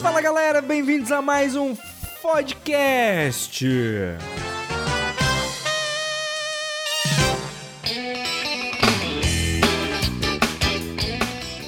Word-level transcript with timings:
Fala 0.00 0.20
galera, 0.20 0.60
bem-vindos 0.60 1.12
a 1.12 1.20
mais 1.20 1.54
um 1.56 1.76
podcast. 2.22 3.64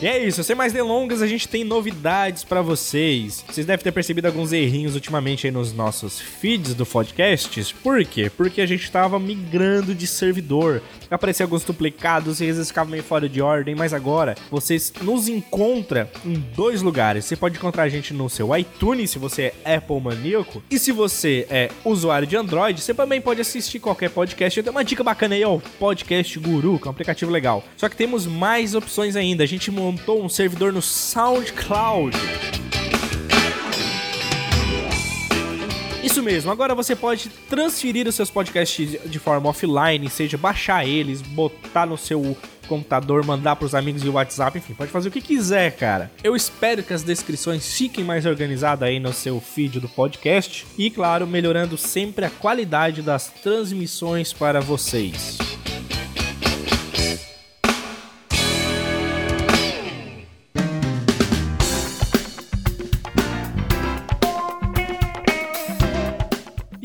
E 0.03 0.07
é 0.07 0.19
isso, 0.19 0.43
sem 0.43 0.57
mais 0.57 0.73
delongas, 0.73 1.21
a 1.21 1.27
gente 1.27 1.47
tem 1.47 1.63
novidades 1.63 2.43
para 2.43 2.63
vocês. 2.63 3.45
Vocês 3.47 3.67
devem 3.67 3.85
ter 3.85 3.93
percebido 3.93 4.25
alguns 4.25 4.51
errinhos 4.51 4.95
ultimamente 4.95 5.47
aí 5.47 5.51
nos 5.51 5.75
nossos 5.75 6.19
feeds 6.19 6.73
do 6.73 6.87
podcast. 6.87 7.75
Por 7.83 8.03
quê? 8.07 8.33
Porque 8.35 8.63
a 8.63 8.67
gente 8.67 8.91
tava 8.91 9.21
migrando 9.21 9.95
de 9.95 10.07
servidor. 10.07 10.81
Apareciam 11.11 11.45
alguns 11.45 11.65
duplicados 11.65 12.41
e 12.41 12.45
às 12.45 12.57
vezes 12.57 12.69
ficava 12.69 12.89
meio 12.89 13.03
fora 13.03 13.29
de 13.29 13.43
ordem, 13.43 13.75
mas 13.75 13.93
agora 13.93 14.37
vocês 14.51 14.91
nos 15.03 15.29
encontram 15.29 16.09
em 16.25 16.33
dois 16.57 16.81
lugares. 16.81 17.27
Você 17.27 17.37
pode 17.37 17.59
encontrar 17.59 17.83
a 17.83 17.89
gente 17.91 18.15
no 18.15 18.31
seu 18.31 18.57
iTunes, 18.57 19.11
se 19.11 19.19
você 19.19 19.53
é 19.65 19.75
Apple 19.75 20.01
maníaco, 20.01 20.63
e 20.71 20.79
se 20.79 20.93
você 20.93 21.47
é 21.51 21.69
usuário 21.85 22.27
de 22.27 22.37
Android, 22.37 22.81
você 22.81 22.95
também 22.95 23.21
pode 23.21 23.43
assistir 23.43 23.79
qualquer 23.81 24.09
podcast. 24.09 24.59
Eu 24.59 24.65
tenho 24.65 24.75
uma 24.75 24.85
dica 24.85 25.05
bacana 25.05 25.35
aí, 25.35 25.45
ó, 25.45 25.59
Podcast 25.79 26.39
Guru, 26.39 26.79
que 26.79 26.87
é 26.87 26.89
um 26.89 26.93
aplicativo 26.93 27.31
legal. 27.31 27.63
Só 27.77 27.87
que 27.87 27.97
temos 27.97 28.25
mais 28.25 28.75
opções 28.75 29.15
ainda. 29.15 29.45
A 29.45 29.47
gente 29.47 29.71
montou 29.91 30.23
um 30.23 30.29
servidor 30.29 30.73
no 30.73 30.81
SoundCloud. 30.81 32.17
Isso 36.03 36.23
mesmo, 36.23 36.51
agora 36.51 36.75
você 36.75 36.95
pode 36.95 37.29
transferir 37.49 38.07
os 38.07 38.15
seus 38.15 38.31
podcasts 38.31 38.97
de 39.05 39.19
forma 39.19 39.49
offline, 39.49 40.09
seja 40.09 40.39
baixar 40.39 40.87
eles, 40.87 41.21
botar 41.21 41.87
no 41.87 41.99
seu 41.99 42.37
computador, 42.69 43.25
mandar 43.25 43.57
pros 43.57 43.75
amigos 43.75 44.03
via 44.03 44.13
WhatsApp, 44.13 44.59
enfim, 44.59 44.75
pode 44.75 44.93
fazer 44.93 45.09
o 45.09 45.13
que 45.13 45.21
quiser, 45.21 45.73
cara. 45.73 46.11
Eu 46.23 46.37
espero 46.37 46.85
que 46.85 46.95
as 46.95 47.03
descrições 47.03 47.75
fiquem 47.75 48.05
mais 48.05 48.25
organizadas 48.27 48.89
aí 48.89 49.01
no 49.01 49.13
seu 49.13 49.41
feed 49.41 49.81
do 49.81 49.89
podcast 49.89 50.67
e, 50.79 50.89
claro, 50.89 51.27
melhorando 51.27 51.77
sempre 51.77 52.25
a 52.25 52.31
qualidade 52.31 53.03
das 53.03 53.27
transmissões 53.27 54.33
para 54.33 54.61
vocês. 54.61 55.50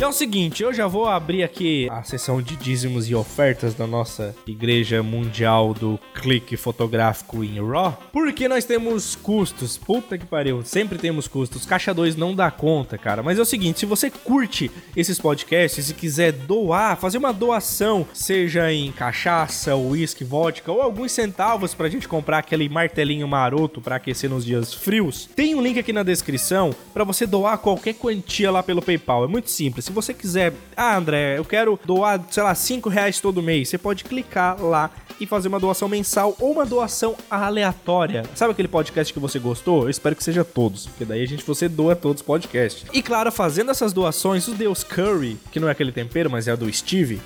E 0.06 0.08
é 0.08 0.08
o 0.08 0.14
seguinte, 0.14 0.62
eu 0.62 0.72
já 0.72 0.86
vou 0.86 1.08
abrir 1.08 1.42
aqui 1.42 1.90
a 1.90 2.04
seção 2.04 2.40
de 2.40 2.56
dízimos 2.56 3.10
e 3.10 3.16
ofertas 3.16 3.74
da 3.74 3.88
nossa 3.88 4.36
Igreja 4.46 5.02
Mundial 5.02 5.74
do 5.74 6.00
Clique 6.14 6.56
Fotográfico 6.56 7.44
em 7.44 7.56
RAW, 7.60 8.00
porque 8.14 8.48
nós 8.48 8.66
temos 8.66 9.16
custos. 9.16 9.80
Puta 9.80 10.16
que 10.16 10.28
pariu, 10.28 10.62
sempre 10.64 11.00
temos 11.00 11.28
custos. 11.28 11.66
Caixa 11.66 11.92
2 11.92 12.16
não 12.16 12.36
dá 12.36 12.52
conta, 12.52 13.00
cara. 13.00 13.24
Mas 13.24 13.40
é 13.40 13.42
o 13.42 13.46
seguinte, 13.46 13.80
se 13.80 13.88
você 13.88 14.12
curte 14.12 14.70
esses 14.96 15.18
podcasts 15.18 15.90
e 15.90 15.94
quiser 15.96 16.32
doar, 16.34 16.98
fazer 16.98 17.18
uma 17.18 17.34
doação, 17.34 18.06
seja 18.14 18.72
em 18.72 18.92
cachaça, 18.92 19.76
uísque, 19.76 20.24
vodka 20.24 20.72
ou 20.72 20.84
alguns 20.84 21.14
centavos 21.14 21.74
pra 21.74 21.90
gente 21.90 22.08
comprar 22.08 22.38
aquele 22.38 22.70
martelinho 22.70 23.28
maroto 23.28 23.82
pra 23.82 23.96
aquecer 23.96 24.30
nos 24.30 24.46
dias 24.46 24.72
frios, 24.72 25.28
tem 25.36 25.56
um 25.56 25.62
link 25.64 25.80
aqui 25.80 25.92
na 25.92 26.04
descrição 26.04 26.76
pra 26.94 27.04
você 27.04 27.26
doar 27.26 27.58
qualquer 27.58 27.96
quantia 27.96 28.52
lá 28.52 28.62
pelo 28.62 28.84
PayPal. 28.84 29.24
É 29.24 29.28
muito 29.28 29.50
simples. 29.50 29.95
Se 29.96 30.08
você 30.08 30.14
quiser, 30.14 30.52
ah, 30.76 30.98
André, 30.98 31.38
eu 31.38 31.46
quero 31.46 31.80
doar, 31.86 32.22
sei 32.30 32.44
lá, 32.44 32.54
5 32.54 32.90
reais 32.90 33.22
todo 33.22 33.42
mês, 33.42 33.70
você 33.70 33.78
pode 33.78 34.04
clicar 34.04 34.62
lá 34.62 34.92
e 35.20 35.26
fazer 35.26 35.48
uma 35.48 35.58
doação 35.58 35.88
mensal 35.88 36.36
ou 36.38 36.52
uma 36.52 36.66
doação 36.66 37.16
aleatória. 37.32 38.24
Sabe 38.36 38.52
aquele 38.52 38.68
podcast 38.68 39.14
que 39.14 39.20
você 39.20 39.40
gostou? 39.40 39.84
Eu 39.84 39.90
espero 39.90 40.14
que 40.14 40.22
seja 40.22 40.44
todos, 40.44 40.88
porque 40.88 41.06
daí 41.06 41.24
a 41.24 41.26
gente 41.26 41.46
você 41.46 41.70
doa 41.70 41.96
todos 41.96 42.22
os 42.22 42.26
podcasts. 42.26 42.86
E 42.92 43.02
claro, 43.02 43.32
fazendo 43.32 43.72
essas 43.72 43.94
doações, 43.94 44.46
o 44.50 44.54
Deus 44.54 44.84
Curry, 44.84 45.38
que 45.50 45.62
não 45.62 45.70
é 45.70 45.72
aquele 45.72 45.94
tempero, 45.94 46.30
mas 46.30 46.50
é 46.50 46.58
do 46.58 46.72
Steve, 46.74 47.22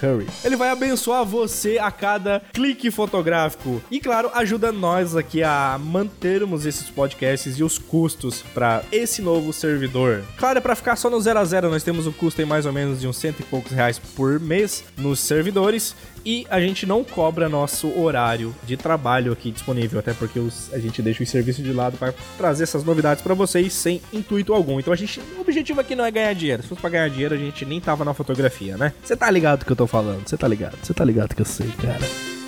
Curry. 0.00 0.26
Ele 0.42 0.56
vai 0.56 0.70
abençoar 0.70 1.24
você 1.24 1.78
a 1.78 1.90
cada 1.90 2.40
clique 2.52 2.90
fotográfico. 2.90 3.82
E 3.90 4.00
claro, 4.00 4.30
ajuda 4.34 4.72
nós 4.72 5.14
aqui 5.14 5.42
a 5.42 5.78
mantermos 5.78 6.64
esses 6.64 6.88
podcasts 6.88 7.58
e 7.58 7.62
os 7.62 7.78
custos 7.78 8.42
para 8.54 8.82
esse 8.90 9.20
novo 9.20 9.52
servidor. 9.52 10.24
Claro, 10.38 10.58
é 10.58 10.60
para 10.60 10.74
ficar 10.74 10.96
só 10.96 11.10
no 11.10 11.20
0 11.20 11.38
a 11.38 11.44
0, 11.44 11.70
nós 11.70 11.82
temos 11.82 12.06
um 12.06 12.12
custo 12.12 12.40
em 12.40 12.46
mais 12.46 12.64
ou 12.64 12.72
menos 12.72 13.00
de 13.00 13.06
uns 13.06 13.16
cento 13.16 13.40
e 13.40 13.44
poucos 13.44 13.72
reais 13.72 13.98
por 13.98 14.40
mês 14.40 14.82
nos 14.96 15.20
servidores 15.20 15.94
e 16.24 16.46
a 16.50 16.60
gente 16.60 16.86
não 16.86 17.02
cobra 17.02 17.48
nosso 17.48 17.88
horário 17.98 18.54
de 18.64 18.76
trabalho 18.76 19.32
aqui 19.32 19.50
disponível, 19.50 19.98
até 19.98 20.12
porque 20.12 20.38
os, 20.38 20.72
a 20.72 20.78
gente 20.78 21.00
deixa 21.02 21.22
o 21.22 21.26
serviço 21.26 21.62
de 21.62 21.72
lado 21.72 21.96
para 21.96 22.14
trazer 22.36 22.64
essas 22.64 22.84
novidades 22.84 23.22
para 23.22 23.34
vocês 23.34 23.72
sem 23.72 24.00
intuito 24.12 24.52
algum. 24.52 24.78
Então 24.78 24.92
a 24.92 24.96
gente, 24.96 25.20
o 25.36 25.40
objetivo 25.40 25.80
aqui 25.80 25.94
não 25.94 26.04
é 26.04 26.10
ganhar 26.10 26.32
dinheiro. 26.34 26.62
Se 26.62 26.68
fosse 26.68 26.80
para 26.80 26.90
ganhar 26.90 27.08
dinheiro, 27.08 27.34
a 27.34 27.38
gente 27.38 27.64
nem 27.64 27.80
tava 27.80 28.04
na 28.04 28.14
fotografia, 28.14 28.76
né? 28.76 28.92
Você 29.02 29.16
tá 29.16 29.30
ligado 29.30 29.60
do 29.60 29.64
que 29.64 29.72
eu 29.72 29.76
tô 29.76 29.86
falando? 29.86 30.28
Você 30.28 30.36
tá 30.36 30.48
ligado? 30.48 30.76
Você 30.82 30.94
tá 30.94 31.04
ligado 31.04 31.34
que 31.34 31.42
eu 31.42 31.46
sei, 31.46 31.68
cara. 31.68 32.39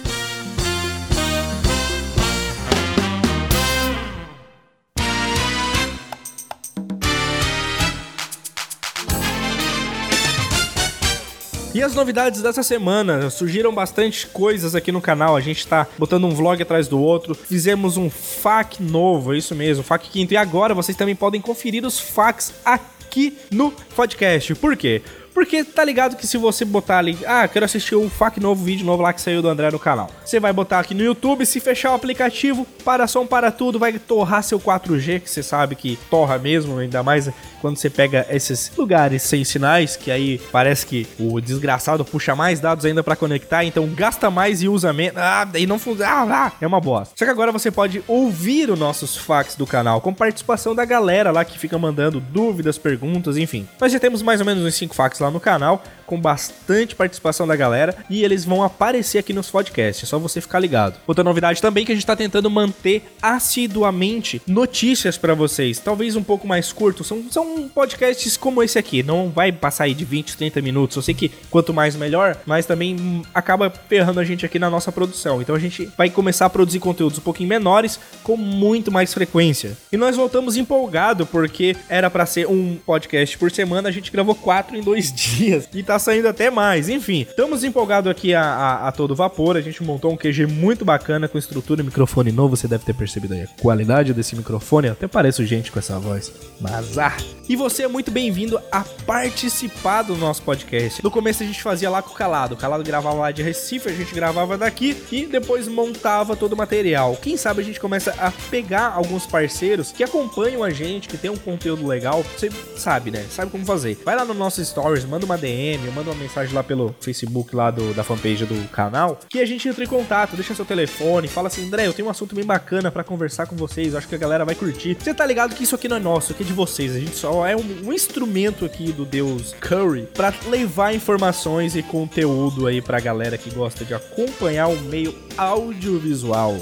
E 11.74 11.82
as 11.82 11.94
novidades 11.94 12.42
dessa 12.42 12.62
semana, 12.62 13.30
surgiram 13.30 13.72
bastante 13.72 14.26
coisas 14.26 14.74
aqui 14.74 14.92
no 14.92 15.00
canal. 15.00 15.34
A 15.34 15.40
gente 15.40 15.66
tá 15.66 15.86
botando 15.98 16.24
um 16.24 16.34
vlog 16.34 16.62
atrás 16.62 16.86
do 16.86 17.00
outro. 17.00 17.34
Fizemos 17.34 17.96
um 17.96 18.10
FAQ 18.10 18.82
novo, 18.82 19.32
é 19.32 19.38
isso 19.38 19.54
mesmo, 19.54 19.82
FAQ 19.82 20.10
quinto. 20.10 20.34
E 20.34 20.36
agora 20.36 20.74
vocês 20.74 20.94
também 20.94 21.16
podem 21.16 21.40
conferir 21.40 21.86
os 21.86 21.98
FAQs 21.98 22.52
aqui 22.62 23.38
no 23.50 23.70
podcast. 23.96 24.54
Por 24.56 24.76
quê? 24.76 25.00
Porque 25.34 25.64
tá 25.64 25.84
ligado 25.84 26.16
que 26.16 26.26
se 26.26 26.36
você 26.36 26.64
botar 26.64 26.98
ali, 26.98 27.18
ah, 27.26 27.48
quero 27.48 27.64
assistir 27.64 27.96
um 27.96 28.08
FAQ 28.08 28.40
novo, 28.40 28.64
vídeo 28.64 28.84
novo 28.84 29.02
lá 29.02 29.12
que 29.12 29.20
saiu 29.20 29.42
do 29.42 29.48
André 29.48 29.70
no 29.70 29.78
canal. 29.78 30.10
Você 30.24 30.38
vai 30.38 30.52
botar 30.52 30.80
aqui 30.80 30.94
no 30.94 31.02
YouTube, 31.02 31.46
se 31.46 31.60
fechar 31.60 31.92
o 31.92 31.94
aplicativo, 31.94 32.66
para 32.84 33.06
som 33.06 33.26
para 33.26 33.50
tudo, 33.50 33.78
vai 33.78 33.98
torrar 33.98 34.42
seu 34.42 34.60
4G, 34.60 35.20
que 35.20 35.30
você 35.30 35.42
sabe 35.42 35.74
que 35.74 35.98
torra 36.10 36.38
mesmo, 36.38 36.78
ainda 36.78 37.02
mais 37.02 37.30
quando 37.60 37.76
você 37.76 37.88
pega 37.88 38.26
esses 38.28 38.72
lugares 38.76 39.22
sem 39.22 39.44
sinais, 39.44 39.96
que 39.96 40.10
aí 40.10 40.40
parece 40.50 40.84
que 40.84 41.06
o 41.18 41.40
desgraçado 41.40 42.04
puxa 42.04 42.34
mais 42.34 42.58
dados 42.60 42.84
ainda 42.84 43.04
para 43.04 43.14
conectar, 43.14 43.64
então 43.64 43.86
gasta 43.88 44.30
mais 44.30 44.62
e 44.62 44.68
usa 44.68 44.92
menos. 44.92 45.16
Ah, 45.16 45.44
daí 45.44 45.66
não 45.66 45.78
funciona. 45.78 46.10
Ah, 46.10 46.46
ah, 46.46 46.52
é 46.60 46.66
uma 46.66 46.80
bosta. 46.80 47.14
Só 47.16 47.24
que 47.24 47.30
agora 47.30 47.52
você 47.52 47.70
pode 47.70 48.02
ouvir 48.08 48.68
os 48.68 48.78
nossos 48.78 49.16
fax 49.16 49.54
do 49.54 49.66
canal 49.66 50.00
com 50.00 50.12
participação 50.12 50.74
da 50.74 50.84
galera 50.84 51.30
lá 51.30 51.44
que 51.44 51.58
fica 51.58 51.78
mandando 51.78 52.20
dúvidas, 52.20 52.76
perguntas, 52.76 53.36
enfim. 53.36 53.66
Nós 53.80 53.92
já 53.92 54.00
temos 54.00 54.22
mais 54.22 54.40
ou 54.40 54.46
menos 54.46 54.64
uns 54.64 54.74
5 54.74 54.94
fax 54.94 55.20
lá 55.22 55.30
no 55.30 55.40
canal, 55.40 55.82
com 56.06 56.20
bastante 56.20 56.94
participação 56.94 57.46
da 57.46 57.56
galera, 57.56 57.96
e 58.10 58.22
eles 58.22 58.44
vão 58.44 58.62
aparecer 58.62 59.18
aqui 59.18 59.32
nos 59.32 59.50
podcasts, 59.50 60.04
é 60.04 60.06
só 60.06 60.18
você 60.18 60.40
ficar 60.40 60.58
ligado. 60.58 61.00
Outra 61.06 61.24
novidade 61.24 61.62
também 61.62 61.86
que 61.86 61.92
a 61.92 61.94
gente 61.94 62.04
tá 62.04 62.14
tentando 62.14 62.50
manter 62.50 63.02
assiduamente 63.22 64.42
notícias 64.46 65.16
para 65.16 65.34
vocês, 65.34 65.78
talvez 65.78 66.16
um 66.16 66.22
pouco 66.22 66.46
mais 66.46 66.72
curtos, 66.72 67.06
são, 67.06 67.24
são 67.30 67.68
podcasts 67.68 68.36
como 68.36 68.62
esse 68.62 68.78
aqui, 68.78 69.02
não 69.02 69.30
vai 69.30 69.50
passar 69.52 69.84
aí 69.84 69.94
de 69.94 70.04
20, 70.04 70.36
30 70.36 70.60
minutos, 70.60 70.96
eu 70.96 71.02
sei 71.02 71.14
que 71.14 71.30
quanto 71.50 71.72
mais 71.72 71.96
melhor, 71.96 72.36
mas 72.44 72.66
também 72.66 73.22
acaba 73.34 73.70
ferrando 73.70 74.20
a 74.20 74.24
gente 74.24 74.44
aqui 74.44 74.58
na 74.58 74.68
nossa 74.68 74.92
produção, 74.92 75.40
então 75.40 75.54
a 75.54 75.58
gente 75.58 75.90
vai 75.96 76.10
começar 76.10 76.46
a 76.46 76.50
produzir 76.50 76.80
conteúdos 76.80 77.18
um 77.18 77.22
pouquinho 77.22 77.48
menores, 77.48 77.98
com 78.22 78.36
muito 78.36 78.90
mais 78.90 79.14
frequência. 79.14 79.76
E 79.90 79.96
nós 79.96 80.16
voltamos 80.16 80.56
empolgado, 80.56 81.24
porque 81.26 81.76
era 81.88 82.10
para 82.10 82.26
ser 82.26 82.46
um 82.48 82.76
podcast 82.84 83.38
por 83.38 83.50
semana, 83.50 83.88
a 83.88 83.92
gente 83.92 84.10
gravou 84.10 84.34
quatro 84.34 84.76
em 84.76 84.82
dois 84.82 85.11
dias. 85.14 85.68
E 85.72 85.82
tá 85.82 85.98
saindo 85.98 86.28
até 86.28 86.50
mais. 86.50 86.88
Enfim, 86.88 87.26
estamos 87.28 87.64
empolgados 87.64 88.10
aqui 88.10 88.34
a, 88.34 88.42
a, 88.42 88.88
a, 88.88 88.92
todo 88.92 89.14
vapor. 89.14 89.56
A 89.56 89.60
gente 89.60 89.82
montou 89.82 90.12
um 90.12 90.16
QG 90.16 90.46
muito 90.46 90.84
bacana 90.84 91.28
com 91.28 91.38
estrutura 91.38 91.82
e 91.82 91.84
microfone 91.84 92.32
novo. 92.32 92.56
Você 92.56 92.68
deve 92.68 92.84
ter 92.84 92.94
percebido 92.94 93.34
aí 93.34 93.42
a 93.42 93.48
qualidade 93.60 94.12
desse 94.12 94.36
microfone. 94.36 94.88
Até 94.88 95.06
pareço 95.06 95.44
gente 95.44 95.70
com 95.70 95.78
essa 95.78 95.98
voz. 95.98 96.32
Mas 96.60 96.98
ah! 96.98 97.16
E 97.48 97.56
você 97.56 97.82
é 97.82 97.88
muito 97.88 98.10
bem-vindo 98.10 98.60
a 98.70 98.84
participar 99.04 100.02
do 100.02 100.16
nosso 100.16 100.42
podcast. 100.42 101.02
No 101.02 101.10
começo 101.10 101.42
a 101.42 101.46
gente 101.46 101.62
fazia 101.62 101.90
lá 101.90 102.00
com 102.00 102.10
o 102.10 102.14
Calado. 102.14 102.54
O 102.54 102.56
Calado 102.56 102.84
gravava 102.84 103.16
lá 103.16 103.30
de 103.30 103.42
Recife, 103.42 103.88
a 103.88 103.92
gente 103.92 104.14
gravava 104.14 104.56
daqui 104.56 104.96
e 105.10 105.26
depois 105.26 105.68
montava 105.68 106.36
todo 106.36 106.52
o 106.52 106.56
material. 106.56 107.16
Quem 107.20 107.36
sabe 107.36 107.60
a 107.60 107.64
gente 107.64 107.80
começa 107.80 108.14
a 108.18 108.30
pegar 108.50 108.92
alguns 108.94 109.26
parceiros 109.26 109.92
que 109.92 110.04
acompanham 110.04 110.62
a 110.62 110.70
gente, 110.70 111.08
que 111.08 111.18
tem 111.18 111.30
um 111.30 111.36
conteúdo 111.36 111.86
legal. 111.86 112.24
Você 112.36 112.50
sabe, 112.76 113.10
né? 113.10 113.26
Sabe 113.28 113.50
como 113.50 113.66
fazer. 113.66 114.00
Vai 114.04 114.16
lá 114.16 114.24
no 114.24 114.34
nosso 114.34 114.64
stories, 114.64 115.01
manda 115.04 115.24
uma 115.24 115.38
DM, 115.38 115.90
manda 115.90 116.10
uma 116.10 116.20
mensagem 116.20 116.54
lá 116.54 116.62
pelo 116.62 116.94
Facebook 117.00 117.54
lá 117.54 117.70
do, 117.70 117.92
da 117.94 118.04
fanpage 118.04 118.44
do 118.44 118.68
canal, 118.68 119.18
que 119.28 119.40
a 119.40 119.46
gente 119.46 119.68
entra 119.68 119.84
em 119.84 119.86
contato, 119.86 120.36
deixa 120.36 120.54
seu 120.54 120.64
telefone, 120.64 121.28
fala 121.28 121.48
assim, 121.48 121.66
André, 121.66 121.86
eu 121.86 121.92
tenho 121.92 122.08
um 122.08 122.10
assunto 122.10 122.34
bem 122.34 122.44
bacana 122.44 122.90
para 122.90 123.04
conversar 123.04 123.46
com 123.46 123.56
vocês, 123.56 123.94
acho 123.94 124.08
que 124.08 124.14
a 124.14 124.18
galera 124.18 124.44
vai 124.44 124.54
curtir. 124.54 124.96
Você 124.98 125.14
tá 125.14 125.26
ligado 125.26 125.54
que 125.54 125.64
isso 125.64 125.74
aqui 125.74 125.88
não 125.88 125.96
é 125.96 126.00
nosso, 126.00 126.32
aqui 126.32 126.42
é 126.42 126.46
de 126.46 126.52
vocês, 126.52 126.94
a 126.94 126.98
gente 126.98 127.14
só 127.14 127.46
é 127.46 127.56
um, 127.56 127.88
um 127.88 127.92
instrumento 127.92 128.64
aqui 128.64 128.92
do 128.92 129.04
Deus 129.04 129.54
Curry 129.60 130.08
para 130.14 130.32
levar 130.48 130.94
informações 130.94 131.76
e 131.76 131.82
conteúdo 131.82 132.66
aí 132.66 132.80
pra 132.80 133.00
galera 133.00 133.38
que 133.38 133.50
gosta 133.50 133.84
de 133.84 133.94
acompanhar 133.94 134.68
o 134.68 134.80
meio 134.82 135.14
audiovisual. 135.36 136.56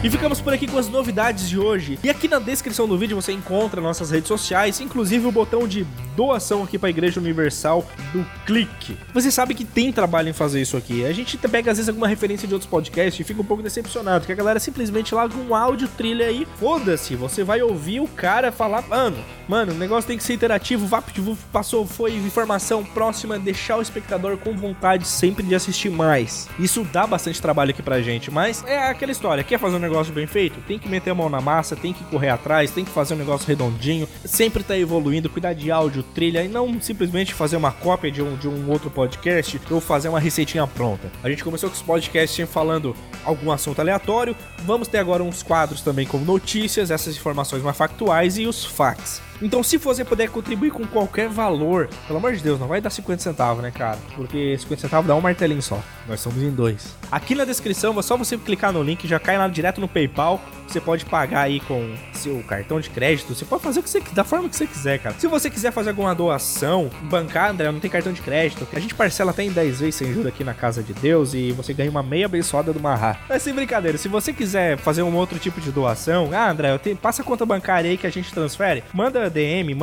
E 0.00 0.08
ficamos 0.08 0.40
por 0.40 0.52
aqui 0.52 0.68
com 0.68 0.78
as 0.78 0.88
novidades 0.88 1.48
de 1.48 1.58
hoje. 1.58 1.98
E 2.04 2.08
aqui 2.08 2.28
na 2.28 2.38
descrição 2.38 2.86
do 2.86 2.96
vídeo 2.96 3.20
você 3.20 3.32
encontra 3.32 3.80
nossas 3.80 4.12
redes 4.12 4.28
sociais, 4.28 4.80
inclusive 4.80 5.26
o 5.26 5.32
botão 5.32 5.66
de 5.66 5.84
doação 6.14 6.62
aqui 6.62 6.78
para 6.78 6.88
a 6.88 6.90
Igreja 6.90 7.18
Universal 7.18 7.84
do 8.12 8.24
Clique. 8.46 8.96
Você 9.12 9.30
sabe 9.30 9.54
que 9.54 9.64
tem 9.64 9.92
trabalho 9.92 10.28
em 10.28 10.32
fazer 10.32 10.60
isso 10.60 10.76
aqui. 10.76 11.04
A 11.04 11.12
gente 11.12 11.36
pega 11.36 11.72
às 11.72 11.78
vezes 11.78 11.88
alguma 11.88 12.06
referência 12.06 12.46
de 12.46 12.54
outros 12.54 12.70
podcasts 12.70 13.18
e 13.18 13.24
fica 13.24 13.40
um 13.40 13.44
pouco 13.44 13.62
decepcionado, 13.62 14.24
que 14.24 14.30
a 14.30 14.36
galera 14.36 14.60
simplesmente 14.60 15.12
larga 15.12 15.36
um 15.36 15.52
áudio 15.52 15.88
trilha 15.88 16.26
aí. 16.26 16.46
Foda-se, 16.60 17.16
você 17.16 17.42
vai 17.42 17.60
ouvir 17.60 18.00
o 18.00 18.06
cara 18.06 18.52
falar, 18.52 18.82
mano, 18.82 19.16
mano, 19.48 19.72
o 19.72 19.76
negócio 19.76 20.06
tem 20.06 20.16
que 20.16 20.22
ser 20.22 20.34
interativo, 20.34 20.86
VaptVup 20.86 21.40
passou, 21.52 21.84
foi 21.84 22.14
informação 22.14 22.84
próxima, 22.84 23.36
deixar 23.36 23.78
o 23.78 23.82
espectador 23.82 24.36
com 24.36 24.56
vontade 24.56 25.06
sempre 25.08 25.44
de 25.44 25.56
assistir 25.56 25.90
mais. 25.90 26.48
Isso 26.58 26.86
dá 26.92 27.04
bastante 27.04 27.42
trabalho 27.42 27.70
aqui 27.70 27.82
pra 27.82 28.00
gente, 28.00 28.30
mas 28.30 28.64
é 28.64 28.88
aquela 28.88 29.10
história, 29.10 29.42
quer 29.42 29.58
fazer 29.58 29.76
um 29.76 29.80
negócio 29.80 29.88
bem 30.06 30.26
feito? 30.26 30.60
Tem 30.66 30.78
que 30.78 30.88
meter 30.88 31.10
a 31.10 31.14
mão 31.14 31.28
na 31.28 31.40
massa, 31.40 31.76
tem 31.76 31.92
que 31.92 32.04
correr 32.04 32.28
atrás, 32.28 32.70
tem 32.70 32.84
que 32.84 32.90
fazer 32.90 33.14
um 33.14 33.18
negócio 33.18 33.46
redondinho, 33.46 34.08
sempre 34.24 34.62
tá 34.62 34.78
evoluindo, 34.78 35.28
cuidar 35.28 35.52
de 35.52 35.70
áudio, 35.70 36.02
trilha 36.02 36.44
e 36.44 36.48
não 36.48 36.80
simplesmente 36.80 37.34
fazer 37.34 37.56
uma 37.56 37.72
cópia 37.72 38.10
de 38.10 38.22
um, 38.22 38.36
de 38.36 38.48
um 38.48 38.70
outro 38.70 38.90
podcast 38.90 39.60
ou 39.70 39.80
fazer 39.80 40.08
uma 40.08 40.20
receitinha 40.20 40.66
pronta. 40.66 41.10
A 41.22 41.28
gente 41.28 41.44
começou 41.44 41.68
com 41.68 41.76
os 41.76 41.82
podcasts 41.82 42.48
falando 42.48 42.94
algum 43.24 43.50
assunto 43.50 43.80
aleatório, 43.80 44.36
vamos 44.64 44.88
ter 44.88 44.98
agora 44.98 45.22
uns 45.22 45.42
quadros 45.42 45.80
também 45.80 46.06
como 46.06 46.24
notícias, 46.24 46.90
essas 46.90 47.16
informações 47.16 47.62
mais 47.62 47.76
factuais 47.76 48.38
e 48.38 48.46
os 48.46 48.64
facts. 48.64 49.27
Então, 49.40 49.62
se 49.62 49.76
você 49.76 50.04
puder 50.04 50.28
contribuir 50.28 50.70
com 50.70 50.86
qualquer 50.86 51.28
valor, 51.28 51.88
pelo 52.06 52.18
amor 52.18 52.34
de 52.34 52.42
Deus, 52.42 52.58
não 52.58 52.66
vai 52.66 52.80
dar 52.80 52.90
50 52.90 53.22
centavos, 53.22 53.62
né, 53.62 53.70
cara? 53.70 53.98
Porque 54.16 54.56
50 54.58 54.82
centavos 54.82 55.06
dá 55.06 55.14
um 55.14 55.20
martelinho 55.20 55.62
só. 55.62 55.80
Nós 56.08 56.20
somos 56.20 56.42
em 56.42 56.50
dois. 56.50 56.96
Aqui 57.10 57.34
na 57.34 57.44
descrição, 57.44 57.98
é 57.98 58.02
só 58.02 58.16
você 58.16 58.36
clicar 58.36 58.72
no 58.72 58.82
link, 58.82 59.06
já 59.06 59.18
cai 59.18 59.38
lá 59.38 59.46
direto 59.48 59.80
no 59.80 59.88
PayPal. 59.88 60.40
Você 60.66 60.80
pode 60.82 61.06
pagar 61.06 61.42
aí 61.42 61.60
com 61.60 61.94
seu 62.12 62.42
cartão 62.42 62.78
de 62.78 62.90
crédito. 62.90 63.34
Você 63.34 63.44
pode 63.44 63.62
fazer 63.62 63.80
o 63.80 63.82
que 63.82 63.88
você 63.88 64.02
da 64.12 64.22
forma 64.22 64.50
que 64.50 64.56
você 64.56 64.66
quiser, 64.66 64.98
cara. 64.98 65.14
Se 65.18 65.26
você 65.26 65.48
quiser 65.48 65.72
fazer 65.72 65.90
alguma 65.90 66.14
doação, 66.14 66.90
bancar, 67.04 67.50
André, 67.50 67.72
não 67.72 67.80
tem 67.80 67.90
cartão 67.90 68.12
de 68.12 68.20
crédito. 68.20 68.66
A 68.74 68.78
gente 68.78 68.94
parcela 68.94 69.30
até 69.30 69.42
em 69.42 69.50
10 69.50 69.80
vezes 69.80 69.94
sem 69.94 70.12
juros 70.12 70.26
aqui 70.26 70.44
na 70.44 70.52
casa 70.52 70.82
de 70.82 70.92
Deus 70.92 71.32
e 71.32 71.52
você 71.52 71.72
ganha 71.72 71.90
uma 71.90 72.02
meia 72.02 72.26
abençoada 72.26 72.70
do 72.70 72.80
Marra. 72.80 73.18
Mas 73.28 73.42
sem 73.42 73.54
brincadeira, 73.54 73.96
se 73.96 74.08
você 74.08 74.30
quiser 74.30 74.76
fazer 74.76 75.02
um 75.02 75.14
outro 75.16 75.38
tipo 75.38 75.58
de 75.58 75.72
doação, 75.72 76.28
ah, 76.34 76.50
André, 76.50 76.76
tenho, 76.78 76.96
passa 76.96 77.22
a 77.22 77.24
conta 77.24 77.46
bancária 77.46 77.90
aí 77.90 77.96
que 77.96 78.06
a 78.06 78.10
gente 78.10 78.32
transfere. 78.32 78.84
DM, 79.28 79.76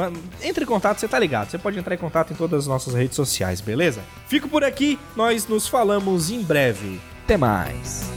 entre 0.44 0.64
em 0.64 0.68
contato, 0.68 1.00
você 1.00 1.08
tá 1.08 1.20
ligado. 1.20 1.50
Você 1.50 1.58
pode 1.58 1.78
entrar 1.78 1.96
em 1.96 1.98
contato 1.98 2.32
em 2.32 2.36
todas 2.36 2.62
as 2.62 2.68
nossas 2.68 2.94
redes 2.94 3.16
sociais, 3.16 3.62
beleza? 3.62 4.02
Fico 4.28 4.48
por 4.50 4.64
aqui, 4.64 5.00
nós 5.16 5.48
nos 5.48 5.68
falamos 5.68 6.30
em 6.30 6.42
breve. 6.42 7.00
Até 7.24 7.38
mais. 7.38 8.15